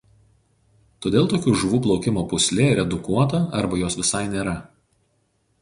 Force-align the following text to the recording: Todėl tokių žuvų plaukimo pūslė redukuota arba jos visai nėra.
Todėl 1.05 1.29
tokių 1.33 1.53
žuvų 1.63 1.81
plaukimo 1.87 2.25
pūslė 2.33 2.67
redukuota 2.81 3.45
arba 3.61 3.81
jos 3.85 4.03
visai 4.03 4.27
nėra. 4.37 4.61